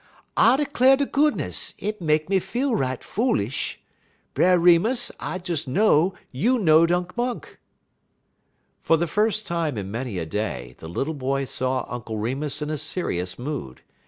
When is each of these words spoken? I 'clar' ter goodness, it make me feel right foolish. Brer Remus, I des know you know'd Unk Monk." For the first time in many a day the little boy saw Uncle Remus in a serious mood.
I 0.35 0.65
'clar' 0.65 0.97
ter 0.97 1.05
goodness, 1.05 1.75
it 1.77 2.01
make 2.01 2.27
me 2.27 2.39
feel 2.39 2.73
right 2.73 3.03
foolish. 3.03 3.79
Brer 4.33 4.57
Remus, 4.57 5.11
I 5.19 5.37
des 5.37 5.69
know 5.69 6.15
you 6.31 6.57
know'd 6.57 6.91
Unk 6.91 7.15
Monk." 7.15 7.59
For 8.81 8.97
the 8.97 9.05
first 9.05 9.45
time 9.45 9.77
in 9.77 9.91
many 9.91 10.17
a 10.17 10.25
day 10.25 10.73
the 10.79 10.89
little 10.89 11.13
boy 11.13 11.45
saw 11.45 11.85
Uncle 11.87 12.17
Remus 12.17 12.63
in 12.63 12.71
a 12.71 12.79
serious 12.79 13.37
mood. 13.37 13.81